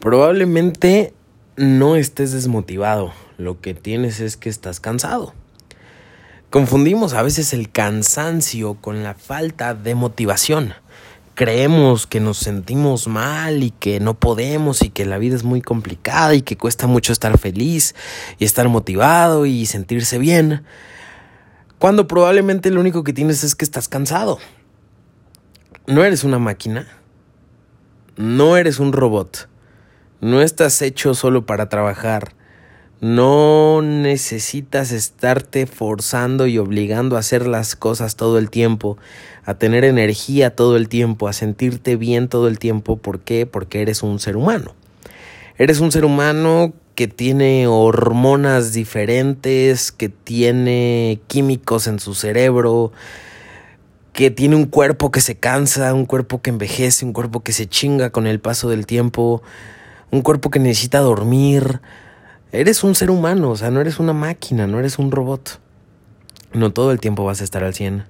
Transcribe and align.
Probablemente 0.00 1.12
no 1.56 1.96
estés 1.96 2.30
desmotivado, 2.30 3.12
lo 3.36 3.60
que 3.60 3.74
tienes 3.74 4.20
es 4.20 4.36
que 4.36 4.48
estás 4.48 4.78
cansado. 4.78 5.34
Confundimos 6.50 7.14
a 7.14 7.22
veces 7.22 7.52
el 7.52 7.68
cansancio 7.72 8.74
con 8.74 9.02
la 9.02 9.14
falta 9.14 9.74
de 9.74 9.96
motivación. 9.96 10.74
Creemos 11.34 12.06
que 12.06 12.20
nos 12.20 12.38
sentimos 12.38 13.08
mal 13.08 13.64
y 13.64 13.72
que 13.72 13.98
no 13.98 14.14
podemos 14.14 14.82
y 14.82 14.90
que 14.90 15.04
la 15.04 15.18
vida 15.18 15.34
es 15.34 15.42
muy 15.42 15.62
complicada 15.62 16.36
y 16.36 16.42
que 16.42 16.56
cuesta 16.56 16.86
mucho 16.86 17.12
estar 17.12 17.36
feliz 17.36 17.96
y 18.38 18.44
estar 18.44 18.68
motivado 18.68 19.46
y 19.46 19.66
sentirse 19.66 20.18
bien. 20.18 20.62
Cuando 21.80 22.06
probablemente 22.06 22.70
lo 22.70 22.80
único 22.80 23.02
que 23.02 23.12
tienes 23.12 23.42
es 23.42 23.56
que 23.56 23.64
estás 23.64 23.88
cansado. 23.88 24.38
No 25.88 26.04
eres 26.04 26.22
una 26.22 26.38
máquina. 26.38 26.86
No 28.16 28.56
eres 28.56 28.78
un 28.78 28.92
robot 28.92 29.48
no 30.20 30.42
estás 30.42 30.82
hecho 30.82 31.14
solo 31.14 31.46
para 31.46 31.68
trabajar. 31.68 32.32
No 33.00 33.80
necesitas 33.82 34.90
estarte 34.90 35.66
forzando 35.66 36.48
y 36.48 36.58
obligando 36.58 37.16
a 37.16 37.20
hacer 37.20 37.46
las 37.46 37.76
cosas 37.76 38.16
todo 38.16 38.38
el 38.38 38.50
tiempo, 38.50 38.98
a 39.44 39.54
tener 39.54 39.84
energía 39.84 40.56
todo 40.56 40.76
el 40.76 40.88
tiempo, 40.88 41.28
a 41.28 41.32
sentirte 41.32 41.94
bien 41.94 42.28
todo 42.28 42.48
el 42.48 42.58
tiempo. 42.58 42.96
¿Por 42.96 43.20
qué? 43.20 43.46
Porque 43.46 43.82
eres 43.82 44.02
un 44.02 44.18
ser 44.18 44.36
humano. 44.36 44.74
Eres 45.58 45.78
un 45.78 45.92
ser 45.92 46.04
humano 46.04 46.72
que 46.96 47.06
tiene 47.06 47.68
hormonas 47.68 48.72
diferentes, 48.72 49.92
que 49.92 50.08
tiene 50.08 51.20
químicos 51.28 51.86
en 51.86 52.00
su 52.00 52.14
cerebro, 52.14 52.90
que 54.12 54.32
tiene 54.32 54.56
un 54.56 54.64
cuerpo 54.64 55.12
que 55.12 55.20
se 55.20 55.36
cansa, 55.36 55.94
un 55.94 56.06
cuerpo 56.06 56.42
que 56.42 56.50
envejece, 56.50 57.04
un 57.04 57.12
cuerpo 57.12 57.44
que 57.44 57.52
se 57.52 57.68
chinga 57.68 58.10
con 58.10 58.26
el 58.26 58.40
paso 58.40 58.68
del 58.68 58.86
tiempo 58.86 59.42
un 60.10 60.22
cuerpo 60.22 60.50
que 60.50 60.58
necesita 60.58 61.00
dormir. 61.00 61.80
Eres 62.52 62.84
un 62.84 62.94
ser 62.94 63.10
humano, 63.10 63.50
o 63.50 63.56
sea, 63.56 63.70
no 63.70 63.80
eres 63.80 63.98
una 63.98 64.12
máquina, 64.12 64.66
no 64.66 64.78
eres 64.78 64.98
un 64.98 65.10
robot. 65.10 65.60
No 66.52 66.72
todo 66.72 66.92
el 66.92 67.00
tiempo 67.00 67.24
vas 67.24 67.40
a 67.40 67.44
estar 67.44 67.62
al 67.62 67.74
100. 67.74 68.04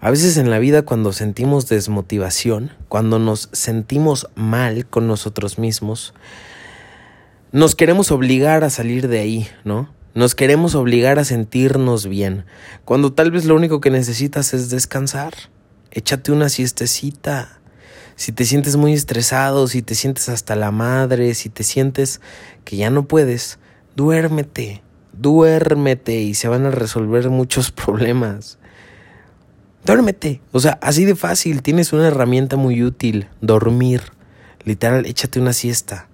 A 0.00 0.10
veces 0.10 0.36
en 0.36 0.50
la 0.50 0.58
vida 0.58 0.82
cuando 0.82 1.12
sentimos 1.12 1.68
desmotivación, 1.68 2.72
cuando 2.88 3.18
nos 3.18 3.48
sentimos 3.52 4.28
mal 4.36 4.86
con 4.86 5.08
nosotros 5.08 5.58
mismos, 5.58 6.14
nos 7.50 7.74
queremos 7.74 8.12
obligar 8.12 8.62
a 8.62 8.70
salir 8.70 9.08
de 9.08 9.18
ahí, 9.18 9.48
¿no? 9.64 9.88
Nos 10.14 10.34
queremos 10.34 10.74
obligar 10.74 11.18
a 11.18 11.24
sentirnos 11.24 12.06
bien, 12.06 12.44
cuando 12.84 13.12
tal 13.12 13.30
vez 13.30 13.44
lo 13.44 13.56
único 13.56 13.80
que 13.80 13.90
necesitas 13.90 14.54
es 14.54 14.70
descansar. 14.70 15.34
Échate 15.90 16.30
una 16.30 16.48
siestecita, 16.48 17.57
si 18.18 18.32
te 18.32 18.44
sientes 18.44 18.74
muy 18.74 18.94
estresado, 18.94 19.68
si 19.68 19.80
te 19.80 19.94
sientes 19.94 20.28
hasta 20.28 20.56
la 20.56 20.72
madre, 20.72 21.34
si 21.34 21.50
te 21.50 21.62
sientes 21.62 22.20
que 22.64 22.76
ya 22.76 22.90
no 22.90 23.04
puedes, 23.06 23.60
duérmete, 23.94 24.82
duérmete 25.12 26.16
y 26.16 26.34
se 26.34 26.48
van 26.48 26.66
a 26.66 26.72
resolver 26.72 27.30
muchos 27.30 27.70
problemas. 27.84 28.58
Duérmete, 29.86 30.40
o 30.50 30.58
sea, 30.58 30.80
así 30.82 31.04
de 31.04 31.14
fácil, 31.14 31.62
tienes 31.62 31.92
una 31.92 32.08
herramienta 32.08 32.56
muy 32.56 32.82
útil, 32.82 33.28
dormir. 33.40 34.02
Literal, 34.64 35.06
échate 35.06 35.38
una 35.38 35.52
siesta. 35.52 36.08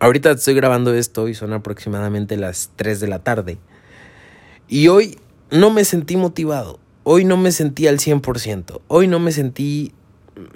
Ahorita 0.00 0.32
estoy 0.32 0.52
grabando 0.52 0.92
esto 0.92 1.28
y 1.28 1.34
son 1.34 1.54
aproximadamente 1.54 2.36
las 2.36 2.72
3 2.76 3.00
de 3.00 3.08
la 3.08 3.20
tarde. 3.20 3.56
Y 4.68 4.88
hoy 4.88 5.18
no 5.50 5.70
me 5.70 5.86
sentí 5.86 6.18
motivado. 6.18 6.78
Hoy 7.04 7.24
no 7.24 7.38
me 7.38 7.52
sentí 7.52 7.86
al 7.86 7.98
100%. 7.98 8.82
Hoy 8.88 9.06
no 9.08 9.18
me 9.18 9.32
sentí 9.32 9.94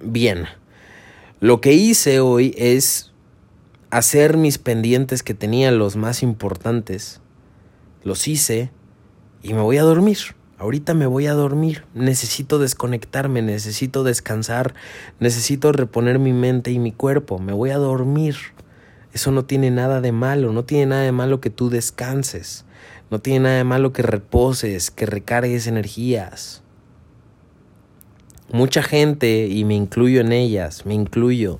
bien. 0.02 0.46
Lo 1.40 1.60
que 1.60 1.72
hice 1.72 2.20
hoy 2.20 2.54
es 2.56 3.12
hacer 3.90 4.36
mis 4.36 4.58
pendientes 4.58 5.22
que 5.22 5.34
tenía 5.34 5.70
los 5.70 5.96
más 5.96 6.22
importantes. 6.22 7.20
Los 8.04 8.28
hice 8.28 8.70
y 9.42 9.54
me 9.54 9.60
voy 9.60 9.78
a 9.78 9.82
dormir. 9.82 10.18
Ahorita 10.58 10.94
me 10.94 11.06
voy 11.06 11.26
a 11.26 11.34
dormir. 11.34 11.84
Necesito 11.94 12.58
desconectarme, 12.58 13.42
necesito 13.42 14.04
descansar, 14.04 14.74
necesito 15.20 15.72
reponer 15.72 16.18
mi 16.18 16.32
mente 16.32 16.70
y 16.70 16.78
mi 16.78 16.92
cuerpo. 16.92 17.38
Me 17.38 17.52
voy 17.52 17.70
a 17.70 17.76
dormir. 17.76 18.36
Eso 19.12 19.30
no 19.32 19.44
tiene 19.44 19.70
nada 19.70 20.00
de 20.00 20.12
malo, 20.12 20.52
no 20.52 20.64
tiene 20.64 20.86
nada 20.86 21.02
de 21.02 21.12
malo 21.12 21.40
que 21.40 21.50
tú 21.50 21.68
descanses. 21.68 22.64
No 23.10 23.20
tiene 23.20 23.40
nada 23.40 23.56
de 23.56 23.64
malo 23.64 23.92
que 23.92 24.02
reposes, 24.02 24.90
que 24.90 25.06
recargues 25.06 25.66
energías. 25.66 26.62
Mucha 28.52 28.82
gente, 28.82 29.48
y 29.48 29.64
me 29.64 29.74
incluyo 29.74 30.20
en 30.20 30.32
ellas, 30.32 30.86
me 30.86 30.94
incluyo, 30.94 31.58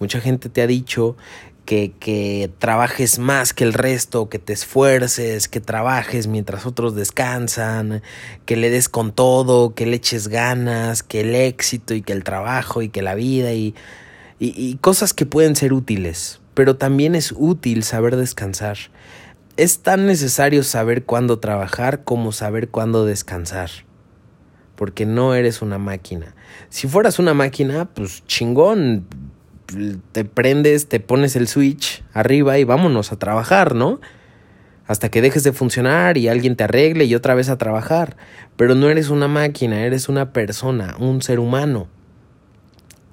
mucha 0.00 0.20
gente 0.20 0.48
te 0.48 0.62
ha 0.62 0.66
dicho 0.66 1.16
que, 1.64 1.92
que, 2.00 2.50
trabajes 2.58 3.20
más 3.20 3.54
que 3.54 3.62
el 3.62 3.72
resto, 3.72 4.28
que 4.28 4.40
te 4.40 4.52
esfuerces, 4.52 5.48
que 5.48 5.60
trabajes 5.60 6.26
mientras 6.26 6.66
otros 6.66 6.96
descansan, 6.96 8.02
que 8.46 8.56
le 8.56 8.70
des 8.70 8.88
con 8.88 9.12
todo, 9.12 9.74
que 9.74 9.86
le 9.86 9.96
eches 9.96 10.26
ganas, 10.26 11.04
que 11.04 11.20
el 11.20 11.36
éxito 11.36 11.94
y 11.94 12.02
que 12.02 12.12
el 12.12 12.24
trabajo 12.24 12.82
y 12.82 12.88
que 12.88 13.00
la 13.00 13.14
vida 13.14 13.52
y, 13.52 13.76
y, 14.40 14.60
y 14.60 14.74
cosas 14.78 15.14
que 15.14 15.26
pueden 15.26 15.54
ser 15.54 15.72
útiles, 15.72 16.40
pero 16.54 16.76
también 16.76 17.14
es 17.14 17.32
útil 17.36 17.84
saber 17.84 18.16
descansar. 18.16 18.76
Es 19.56 19.78
tan 19.78 20.06
necesario 20.06 20.64
saber 20.64 21.04
cuándo 21.04 21.38
trabajar 21.38 22.02
como 22.02 22.32
saber 22.32 22.70
cuándo 22.70 23.06
descansar 23.06 23.70
porque 24.76 25.06
no 25.06 25.34
eres 25.34 25.62
una 25.62 25.78
máquina. 25.78 26.34
Si 26.68 26.88
fueras 26.88 27.18
una 27.18 27.34
máquina, 27.34 27.86
pues 27.86 28.24
chingón, 28.26 29.06
te 30.12 30.24
prendes, 30.24 30.88
te 30.88 31.00
pones 31.00 31.36
el 31.36 31.48
switch 31.48 32.04
arriba 32.12 32.58
y 32.58 32.64
vámonos 32.64 33.12
a 33.12 33.18
trabajar, 33.18 33.74
¿no? 33.74 34.00
Hasta 34.86 35.10
que 35.10 35.22
dejes 35.22 35.42
de 35.44 35.52
funcionar 35.52 36.18
y 36.18 36.28
alguien 36.28 36.56
te 36.56 36.64
arregle 36.64 37.04
y 37.04 37.14
otra 37.14 37.34
vez 37.34 37.48
a 37.48 37.56
trabajar. 37.56 38.16
Pero 38.56 38.74
no 38.74 38.90
eres 38.90 39.08
una 39.08 39.28
máquina, 39.28 39.84
eres 39.84 40.08
una 40.08 40.32
persona, 40.32 40.96
un 40.98 41.22
ser 41.22 41.38
humano. 41.40 41.88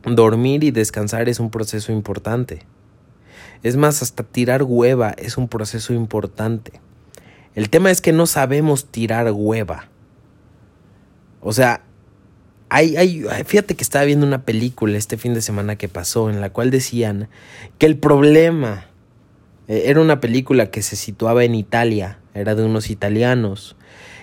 Dormir 0.03 0.63
y 0.63 0.71
descansar 0.71 1.29
es 1.29 1.39
un 1.39 1.49
proceso 1.49 1.91
importante. 1.91 2.65
Es 3.63 3.77
más, 3.77 4.01
hasta 4.01 4.23
tirar 4.23 4.63
hueva 4.63 5.11
es 5.11 5.37
un 5.37 5.47
proceso 5.47 5.93
importante. 5.93 6.81
El 7.53 7.69
tema 7.69 7.91
es 7.91 8.01
que 8.01 8.11
no 8.11 8.25
sabemos 8.25 8.85
tirar 8.85 9.31
hueva. 9.31 9.90
O 11.41 11.53
sea, 11.53 11.83
hay, 12.69 12.95
hay, 12.95 13.25
fíjate 13.45 13.75
que 13.75 13.83
estaba 13.83 14.05
viendo 14.05 14.25
una 14.25 14.45
película 14.45 14.97
este 14.97 15.17
fin 15.17 15.33
de 15.33 15.41
semana 15.41 15.75
que 15.75 15.89
pasó 15.89 16.29
en 16.29 16.39
la 16.39 16.51
cual 16.51 16.71
decían 16.71 17.27
que 17.79 17.85
el 17.85 17.97
problema 17.97 18.85
eh, 19.67 19.83
era 19.87 19.99
una 19.99 20.21
película 20.21 20.71
que 20.71 20.81
se 20.81 20.95
situaba 20.95 21.43
en 21.43 21.55
Italia, 21.55 22.19
era 22.33 22.55
de 22.55 22.63
unos 22.63 22.89
italianos. 22.89 23.75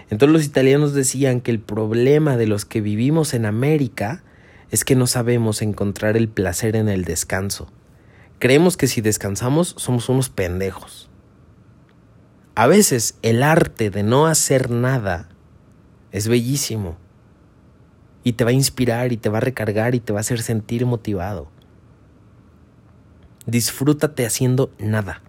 Entonces 0.09 0.33
los 0.33 0.45
italianos 0.47 0.95
decían 0.95 1.43
que 1.43 1.51
el 1.51 1.61
problema 1.61 2.37
de 2.39 2.47
los 2.47 2.65
que 2.65 2.81
vivimos 2.81 3.35
en 3.35 3.45
América 3.45 4.23
es 4.71 4.85
que 4.85 4.97
no 4.97 5.07
sabemos 5.07 5.61
encontrar 5.61 6.17
el 6.17 6.29
placer 6.29 6.77
en 6.77 6.89
el 6.89 7.05
descanso. 7.05 7.71
Creemos 8.39 8.77
que 8.77 8.87
si 8.87 9.01
descansamos 9.01 9.75
somos 9.77 10.09
unos 10.09 10.31
pendejos. 10.31 11.11
A 12.55 12.67
veces 12.67 13.19
el 13.23 13.43
arte 13.43 13.91
de 13.91 14.05
no 14.05 14.27
hacer 14.27 14.71
nada 14.71 15.29
es 16.13 16.29
bellísimo 16.29 16.97
y 18.29 18.35
te 18.35 18.45
va 18.45 18.51
a 18.51 18.53
inspirar 18.53 19.11
y 19.11 19.17
te 19.17 19.31
va 19.31 19.39
a 19.39 19.41
recargar 19.41 19.95
y 19.95 20.01
te 20.01 20.13
va 20.13 20.19
a 20.19 20.21
hacer 20.21 20.43
sentir 20.43 20.85
motivado. 20.85 21.49
Disfrútate 23.47 24.27
haciendo 24.27 24.71
nada. 24.79 25.23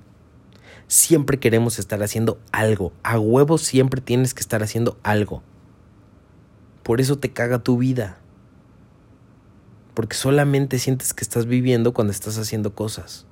Siempre 0.88 1.40
queremos 1.40 1.80
estar 1.80 2.04
haciendo 2.04 2.42
algo. 2.52 2.92
A 3.02 3.18
huevo 3.18 3.58
siempre 3.58 4.02
tienes 4.02 4.34
que 4.34 4.42
estar 4.42 4.64
haciendo 4.64 5.00
algo. 5.02 5.44
Por 6.84 7.00
eso 7.00 7.18
te 7.18 7.32
caga 7.32 7.60
tu 7.60 7.78
vida. 7.78 8.18
Porque 9.94 10.18
solamente 10.18 10.78
sientes 10.78 11.14
que 11.14 11.24
estás 11.24 11.46
viviendo 11.46 11.94
cuando 11.94 12.12
estás 12.12 12.38
haciendo 12.38 12.76
cosas. 12.76 13.26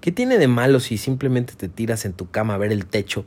¿Qué 0.00 0.12
tiene 0.12 0.38
de 0.38 0.46
malo 0.46 0.78
si 0.78 0.98
simplemente 0.98 1.54
te 1.54 1.68
tiras 1.68 2.04
en 2.04 2.12
tu 2.12 2.30
cama 2.30 2.54
a 2.54 2.58
ver 2.58 2.70
el 2.70 2.86
techo 2.86 3.24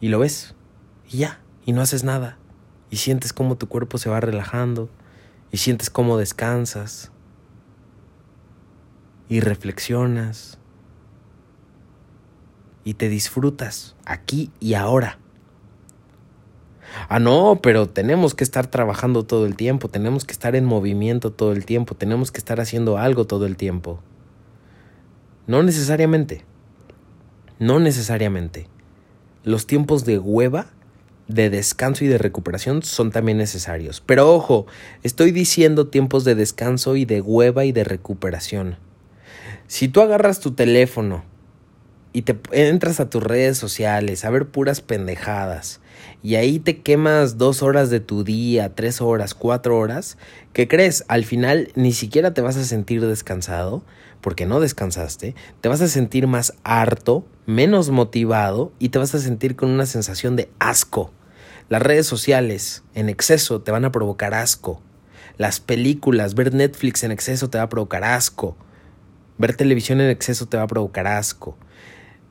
y 0.00 0.08
lo 0.08 0.20
ves? 0.20 0.54
Y 1.10 1.18
ya, 1.18 1.42
y 1.66 1.74
no 1.74 1.82
haces 1.82 2.02
nada 2.02 2.39
y 2.90 2.96
sientes 2.96 3.32
cómo 3.32 3.56
tu 3.56 3.68
cuerpo 3.68 3.98
se 3.98 4.10
va 4.10 4.20
relajando 4.20 4.90
y 5.50 5.58
sientes 5.58 5.90
cómo 5.90 6.18
descansas 6.18 7.10
y 9.28 9.40
reflexionas 9.40 10.58
y 12.84 12.94
te 12.94 13.08
disfrutas 13.08 13.96
aquí 14.04 14.50
y 14.58 14.74
ahora. 14.74 15.18
Ah, 17.08 17.20
no, 17.20 17.60
pero 17.62 17.88
tenemos 17.88 18.34
que 18.34 18.42
estar 18.42 18.66
trabajando 18.66 19.24
todo 19.24 19.46
el 19.46 19.54
tiempo, 19.54 19.88
tenemos 19.88 20.24
que 20.24 20.32
estar 20.32 20.56
en 20.56 20.64
movimiento 20.64 21.32
todo 21.32 21.52
el 21.52 21.64
tiempo, 21.64 21.94
tenemos 21.94 22.32
que 22.32 22.38
estar 22.38 22.60
haciendo 22.60 22.98
algo 22.98 23.26
todo 23.26 23.46
el 23.46 23.56
tiempo. 23.56 24.00
No 25.46 25.62
necesariamente. 25.62 26.44
No 27.60 27.78
necesariamente. 27.78 28.68
Los 29.44 29.66
tiempos 29.66 30.04
de 30.04 30.18
hueva 30.18 30.66
de 31.34 31.50
descanso 31.50 32.04
y 32.04 32.08
de 32.08 32.18
recuperación 32.18 32.82
son 32.82 33.10
también 33.10 33.38
necesarios. 33.38 34.02
Pero 34.04 34.32
ojo, 34.34 34.66
estoy 35.02 35.30
diciendo 35.30 35.88
tiempos 35.88 36.24
de 36.24 36.34
descanso 36.34 36.96
y 36.96 37.04
de 37.04 37.20
hueva 37.20 37.64
y 37.64 37.72
de 37.72 37.84
recuperación. 37.84 38.76
Si 39.66 39.88
tú 39.88 40.00
agarras 40.00 40.40
tu 40.40 40.52
teléfono 40.52 41.24
y 42.12 42.22
te 42.22 42.36
entras 42.50 42.98
a 43.00 43.08
tus 43.08 43.22
redes 43.22 43.56
sociales 43.56 44.24
a 44.24 44.30
ver 44.30 44.46
puras 44.46 44.80
pendejadas 44.80 45.80
y 46.22 46.34
ahí 46.34 46.58
te 46.58 46.80
quemas 46.80 47.38
dos 47.38 47.62
horas 47.62 47.88
de 47.88 48.00
tu 48.00 48.24
día, 48.24 48.74
tres 48.74 49.00
horas, 49.00 49.34
cuatro 49.34 49.78
horas, 49.78 50.18
¿qué 50.52 50.66
crees? 50.66 51.04
Al 51.08 51.24
final 51.24 51.70
ni 51.76 51.92
siquiera 51.92 52.34
te 52.34 52.40
vas 52.40 52.56
a 52.56 52.64
sentir 52.64 53.06
descansado 53.06 53.84
porque 54.20 54.46
no 54.46 54.60
descansaste, 54.60 55.34
te 55.60 55.68
vas 55.68 55.80
a 55.80 55.88
sentir 55.88 56.26
más 56.26 56.54
harto, 56.64 57.24
menos 57.46 57.90
motivado 57.90 58.72
y 58.78 58.90
te 58.90 58.98
vas 58.98 59.14
a 59.14 59.18
sentir 59.18 59.56
con 59.56 59.70
una 59.70 59.86
sensación 59.86 60.36
de 60.36 60.50
asco. 60.58 61.12
Las 61.70 61.82
redes 61.82 62.04
sociales 62.04 62.82
en 62.96 63.08
exceso 63.08 63.60
te 63.60 63.70
van 63.70 63.84
a 63.84 63.92
provocar 63.92 64.34
asco. 64.34 64.82
Las 65.38 65.60
películas, 65.60 66.34
ver 66.34 66.52
Netflix 66.52 67.04
en 67.04 67.12
exceso 67.12 67.48
te 67.48 67.58
va 67.58 67.64
a 67.64 67.68
provocar 67.68 68.02
asco. 68.02 68.56
Ver 69.38 69.54
televisión 69.54 70.00
en 70.00 70.10
exceso 70.10 70.46
te 70.46 70.56
va 70.56 70.64
a 70.64 70.66
provocar 70.66 71.06
asco. 71.06 71.56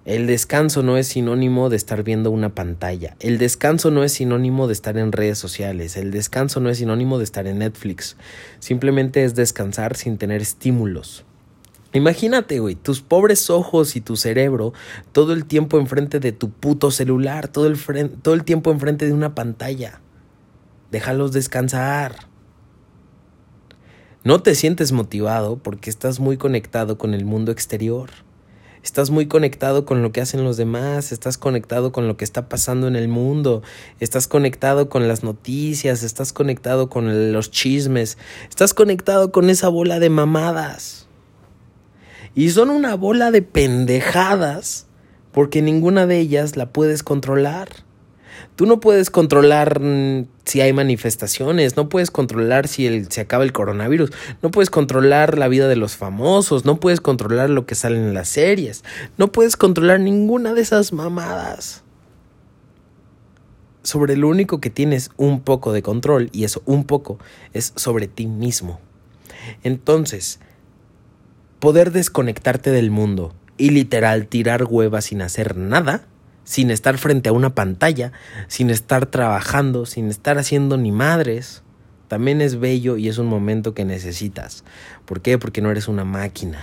El 0.04 0.28
descanso 0.28 0.84
no 0.84 0.98
es 0.98 1.08
sinónimo 1.08 1.70
de 1.70 1.78
estar 1.78 2.04
viendo 2.04 2.32
una 2.32 2.54
pantalla. 2.54 3.16
El 3.22 3.38
descanso 3.38 3.92
no 3.92 4.04
es 4.04 4.12
sinónimo 4.12 4.68
de 4.68 4.74
estar 4.74 4.98
en 4.98 5.14
redes 5.14 5.38
sociales. 5.38 5.96
El 5.96 6.12
descanso 6.12 6.60
no 6.60 6.70
es 6.70 6.80
sinónimo 6.80 7.18
de 7.18 7.24
estar 7.24 7.48
en 7.48 7.60
Netflix. 7.60 8.18
Simplemente 8.60 9.24
es 9.24 9.36
descansar 9.36 9.96
sin 9.96 10.18
tener 10.18 10.42
estímulos. 10.42 11.24
Imagínate, 11.92 12.60
güey, 12.60 12.76
tus 12.76 13.02
pobres 13.02 13.50
ojos 13.50 13.96
y 13.96 14.02
tu 14.02 14.16
cerebro 14.16 14.74
todo 15.12 15.34
el 15.34 15.46
tiempo 15.46 15.80
enfrente 15.80 16.20
de 16.20 16.32
tu 16.32 16.52
puto 16.52 16.92
celular, 16.92 17.48
todo 17.48 17.66
el, 17.66 17.80
todo 18.22 18.36
el 18.36 18.44
tiempo 18.44 18.72
enfrente 18.72 19.08
de 19.08 19.14
una 19.14 19.34
pantalla. 19.34 20.00
Déjalos 20.92 21.32
descansar. 21.32 22.28
No 24.24 24.44
te 24.44 24.54
sientes 24.54 24.92
motivado 24.92 25.58
porque 25.58 25.90
estás 25.90 26.20
muy 26.20 26.38
conectado 26.38 27.00
con 27.00 27.16
el 27.16 27.26
mundo 27.26 27.52
exterior. 27.52 28.12
Estás 28.84 29.10
muy 29.10 29.28
conectado 29.28 29.84
con 29.86 30.04
lo 30.04 30.12
que 30.12 30.22
hacen 30.22 30.44
los 30.44 30.58
demás, 30.58 31.12
estás 31.12 31.38
conectado 31.38 31.92
con 31.92 32.08
lo 32.08 32.16
que 32.18 32.24
está 32.24 32.48
pasando 32.48 32.88
en 32.88 32.96
el 32.96 33.10
mundo, 33.10 33.62
estás 34.00 34.28
conectado 34.28 34.90
con 34.90 35.08
las 35.08 35.24
noticias, 35.24 36.04
estás 36.04 36.32
conectado 36.32 36.90
con 36.90 37.34
los 37.34 37.52
chismes, 37.52 38.18
estás 38.48 38.74
conectado 38.74 39.32
con 39.32 39.50
esa 39.50 39.68
bola 39.68 40.00
de 40.00 40.10
mamadas. 40.10 41.09
Y 42.40 42.52
son 42.52 42.70
una 42.70 42.96
bola 42.96 43.32
de 43.32 43.42
pendejadas 43.42 44.88
porque 45.34 45.62
ninguna 45.62 46.08
de 46.08 46.20
ellas 46.20 46.56
la 46.56 46.72
puedes 46.72 47.04
controlar. 47.04 47.68
Tú 48.56 48.66
no 48.66 48.80
puedes 48.80 49.10
controlar 49.10 49.82
mm, 49.82 50.26
si 50.46 50.62
hay 50.62 50.72
manifestaciones, 50.72 51.76
no 51.76 51.90
puedes 51.90 52.12
controlar 52.12 52.70
si 52.70 53.04
se 53.04 53.20
acaba 53.20 53.44
el 53.44 53.52
coronavirus, 53.52 54.12
no 54.42 54.52
puedes 54.52 54.70
controlar 54.70 55.38
la 55.38 55.50
vida 55.50 55.68
de 55.68 55.76
los 55.76 55.98
famosos, 55.98 56.64
no 56.64 56.80
puedes 56.80 57.02
controlar 57.02 57.50
lo 57.50 57.66
que 57.66 57.76
sale 57.76 57.98
en 57.98 58.14
las 58.14 58.30
series, 58.30 58.86
no 59.18 59.34
puedes 59.34 59.58
controlar 59.58 60.00
ninguna 60.00 60.54
de 60.54 60.62
esas 60.62 60.94
mamadas. 60.94 61.84
Sobre 63.84 64.16
lo 64.16 64.30
único 64.30 64.62
que 64.62 64.70
tienes 64.70 65.12
un 65.18 65.42
poco 65.42 65.74
de 65.74 65.82
control, 65.82 66.30
y 66.32 66.46
eso 66.46 66.62
un 66.66 66.86
poco, 66.86 67.20
es 67.52 67.74
sobre 67.76 68.08
ti 68.08 68.28
mismo. 68.28 68.80
Entonces, 69.64 70.40
poder 71.60 71.92
desconectarte 71.92 72.72
del 72.72 72.92
mundo 72.92 73.34
y 73.58 73.72
literal 73.72 74.28
tirar 74.28 74.64
huevas 74.64 75.06
sin 75.06 75.22
hacer 75.22 75.58
nada, 75.58 76.06
sin 76.44 76.72
estar 76.72 76.98
frente 76.98 77.30
a 77.30 77.34
una 77.34 77.54
pantalla, 77.54 78.12
sin 78.48 78.70
estar 78.70 79.06
trabajando, 79.06 79.86
sin 79.86 80.08
estar 80.08 80.38
haciendo 80.38 80.78
ni 80.78 80.92
madres, 80.92 81.64
también 82.08 82.42
es 82.42 82.60
bello 82.60 82.98
y 82.98 83.08
es 83.08 83.20
un 83.20 83.28
momento 83.28 83.76
que 83.76 83.86
necesitas. 83.86 84.64
¿Por 85.06 85.22
qué? 85.22 85.38
Porque 85.38 85.62
no 85.62 85.70
eres 85.70 85.88
una 85.88 86.06
máquina. 86.06 86.60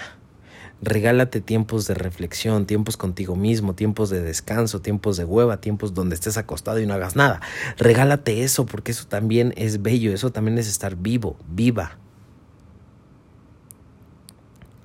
Regálate 0.82 1.40
tiempos 1.40 1.86
de 1.86 1.94
reflexión, 1.94 2.66
tiempos 2.66 2.96
contigo 2.96 3.36
mismo, 3.36 3.74
tiempos 3.74 4.10
de 4.10 4.20
descanso, 4.22 4.80
tiempos 4.80 5.16
de 5.16 5.24
hueva, 5.24 5.60
tiempos 5.60 5.94
donde 5.94 6.14
estés 6.14 6.36
acostado 6.36 6.80
y 6.80 6.86
no 6.86 6.94
hagas 6.94 7.16
nada. 7.16 7.40
Regálate 7.78 8.42
eso 8.42 8.66
porque 8.66 8.90
eso 8.90 9.06
también 9.06 9.54
es 9.56 9.82
bello, 9.82 10.12
eso 10.12 10.32
también 10.32 10.58
es 10.58 10.68
estar 10.68 10.96
vivo, 10.96 11.38
viva. 11.48 11.98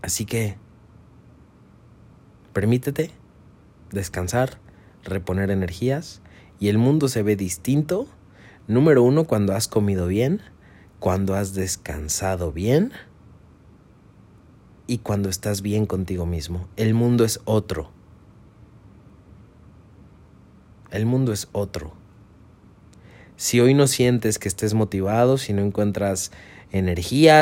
Así 0.02 0.26
que 0.26 0.56
permítete 2.54 3.12
descansar, 3.92 4.60
reponer 5.04 5.52
energías 5.52 6.22
y 6.60 6.70
el 6.70 6.78
mundo 6.78 7.08
se 7.08 7.24
ve 7.24 7.36
distinto. 7.36 8.08
Número 8.68 9.04
uno, 9.04 9.26
cuando 9.26 9.54
has 9.54 9.68
comido 9.68 10.08
bien, 10.08 10.42
cuando 11.00 11.36
has 11.36 11.54
descansado 11.54 12.52
bien 12.52 12.92
y 14.88 15.00
cuando 15.00 15.30
estás 15.30 15.62
bien 15.62 15.86
contigo 15.86 16.26
mismo. 16.26 16.68
El 16.76 16.94
mundo 16.94 17.24
es 17.26 17.40
otro. 17.46 17.92
El 20.92 21.06
mundo 21.06 21.32
es 21.32 21.48
otro. 21.54 21.94
Si 23.38 23.60
hoy 23.60 23.74
no 23.74 23.88
sientes 23.88 24.38
que 24.38 24.48
estés 24.48 24.74
motivado, 24.74 25.38
si 25.38 25.54
no 25.54 25.64
encuentras 25.64 26.32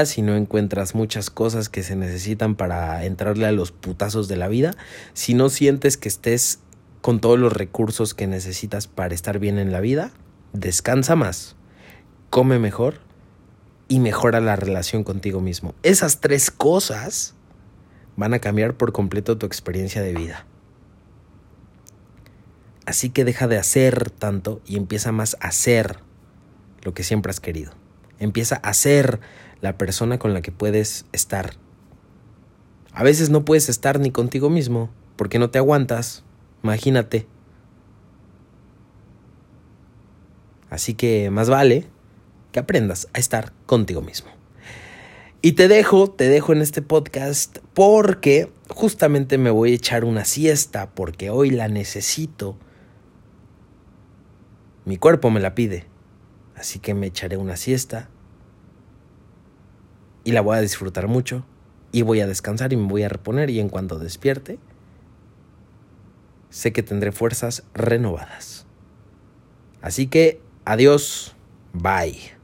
si 0.05 0.21
no 0.21 0.35
encuentras 0.35 0.95
muchas 0.95 1.29
cosas 1.29 1.69
que 1.69 1.83
se 1.83 1.95
necesitan 1.95 2.55
para 2.55 3.05
entrarle 3.05 3.45
a 3.45 3.51
los 3.51 3.71
putazos 3.71 4.27
de 4.27 4.37
la 4.37 4.47
vida, 4.47 4.75
si 5.13 5.33
no 5.35 5.49
sientes 5.49 5.97
que 5.97 6.09
estés 6.09 6.59
con 7.01 7.19
todos 7.19 7.37
los 7.37 7.53
recursos 7.53 8.13
que 8.13 8.27
necesitas 8.27 8.87
para 8.87 9.13
estar 9.13 9.39
bien 9.39 9.59
en 9.59 9.71
la 9.71 9.81
vida, 9.81 10.11
descansa 10.53 11.15
más, 11.15 11.55
come 12.29 12.59
mejor 12.59 12.95
y 13.87 13.99
mejora 13.99 14.39
la 14.39 14.55
relación 14.55 15.03
contigo 15.03 15.41
mismo. 15.41 15.75
Esas 15.83 16.21
tres 16.21 16.49
cosas 16.51 17.35
van 18.15 18.33
a 18.33 18.39
cambiar 18.39 18.75
por 18.75 18.91
completo 18.91 19.37
tu 19.37 19.45
experiencia 19.45 20.01
de 20.01 20.13
vida. 20.13 20.45
Así 22.85 23.11
que 23.11 23.23
deja 23.23 23.47
de 23.47 23.57
hacer 23.57 24.09
tanto 24.09 24.61
y 24.65 24.75
empieza 24.75 25.11
más 25.11 25.37
a 25.39 25.49
hacer 25.49 25.99
lo 26.81 26.95
que 26.95 27.03
siempre 27.03 27.29
has 27.29 27.39
querido. 27.39 27.71
Empieza 28.19 28.55
a 28.57 28.73
ser 28.73 29.19
la 29.61 29.77
persona 29.77 30.19
con 30.19 30.33
la 30.33 30.41
que 30.41 30.51
puedes 30.51 31.05
estar. 31.11 31.53
A 32.93 33.03
veces 33.03 33.29
no 33.29 33.45
puedes 33.45 33.69
estar 33.69 33.99
ni 33.99 34.11
contigo 34.11 34.49
mismo 34.49 34.89
porque 35.15 35.39
no 35.39 35.49
te 35.49 35.57
aguantas. 35.57 36.23
Imagínate. 36.63 37.27
Así 40.69 40.93
que 40.93 41.29
más 41.29 41.49
vale 41.49 41.87
que 42.51 42.59
aprendas 42.59 43.07
a 43.13 43.19
estar 43.19 43.53
contigo 43.65 44.01
mismo. 44.01 44.29
Y 45.41 45.53
te 45.53 45.67
dejo, 45.67 46.09
te 46.09 46.27
dejo 46.27 46.51
en 46.51 46.61
este 46.61 46.81
podcast 46.81 47.59
porque 47.73 48.51
justamente 48.67 49.37
me 49.37 49.49
voy 49.49 49.71
a 49.71 49.75
echar 49.75 50.03
una 50.03 50.25
siesta 50.25 50.89
porque 50.89 51.29
hoy 51.29 51.49
la 51.49 51.69
necesito. 51.69 52.57
Mi 54.83 54.97
cuerpo 54.97 55.29
me 55.29 55.39
la 55.39 55.55
pide. 55.55 55.85
Así 56.59 56.79
que 56.79 56.93
me 56.93 57.07
echaré 57.07 57.37
una 57.37 57.55
siesta 57.55 58.09
y 60.25 60.33
la 60.33 60.41
voy 60.41 60.57
a 60.57 60.61
disfrutar 60.61 61.07
mucho 61.07 61.45
y 61.93 62.01
voy 62.01 62.19
a 62.19 62.27
descansar 62.27 62.73
y 62.73 62.75
me 62.75 62.87
voy 62.87 63.03
a 63.03 63.09
reponer 63.09 63.49
y 63.49 63.61
en 63.61 63.69
cuanto 63.69 63.97
despierte, 63.97 64.59
sé 66.49 66.73
que 66.73 66.83
tendré 66.83 67.13
fuerzas 67.13 67.63
renovadas. 67.73 68.65
Así 69.81 70.07
que, 70.07 70.41
adiós, 70.65 71.33
bye. 71.71 72.38